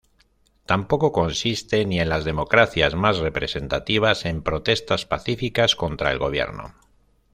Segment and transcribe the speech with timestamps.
[0.65, 6.73] Tampoco consiste, ni en las democracias más representativas, en protestas pacíficas contra el gobierno.